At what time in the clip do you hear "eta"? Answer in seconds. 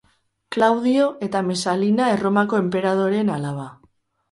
1.27-1.43